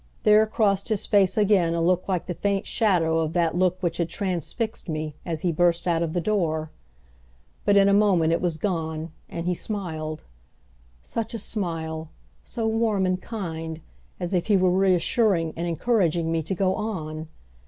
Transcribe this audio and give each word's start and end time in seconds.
There 0.23 0.47
crossed 0.47 0.89
his 0.89 1.05
face 1.05 1.37
again 1.37 1.75
a 1.75 1.79
look 1.79 2.07
like 2.07 2.25
the 2.25 2.33
faint 2.33 2.65
shadow 2.65 3.19
of 3.19 3.33
that 3.33 3.53
look 3.53 3.77
which 3.83 3.97
had 3.97 4.09
transfixed 4.09 4.89
me, 4.89 5.13
as 5.27 5.41
he 5.41 5.51
burst 5.51 5.87
out 5.87 6.01
of 6.01 6.13
the 6.13 6.19
door. 6.19 6.71
But 7.65 7.77
in 7.77 7.87
a 7.87 7.93
moment 7.93 8.33
it 8.33 8.41
was 8.41 8.57
gone, 8.57 9.11
and 9.29 9.45
he 9.45 9.53
smiled. 9.53 10.23
Such 11.03 11.35
a 11.35 11.37
smile, 11.37 12.09
so 12.43 12.65
warm 12.65 13.05
and 13.05 13.21
kind, 13.21 13.79
as 14.19 14.33
if 14.33 14.47
he 14.47 14.57
were 14.57 14.71
reassuring 14.71 15.53
and 15.55 15.67
encouraging 15.67 16.31
me 16.31 16.41
to 16.41 16.55
go 16.55 16.73
on! 16.73 17.27